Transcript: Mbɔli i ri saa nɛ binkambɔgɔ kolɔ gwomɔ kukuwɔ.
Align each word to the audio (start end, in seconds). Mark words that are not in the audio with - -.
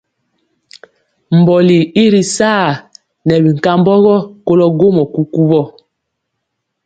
Mbɔli 1.39 1.77
i 2.01 2.03
ri 2.13 2.21
saa 2.37 2.69
nɛ 3.27 3.35
binkambɔgɔ 3.43 4.15
kolɔ 4.45 4.67
gwomɔ 4.77 5.03
kukuwɔ. 5.13 5.61